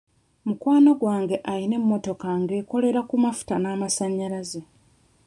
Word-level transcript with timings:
Mukwano 0.47 0.91
gwange 1.01 1.35
ayina 1.51 1.75
emmotoka 1.81 2.27
ng'ekolera 2.39 3.01
ku 3.09 3.15
mafuta 3.23 3.55
n'amasannyalaze. 3.59 4.61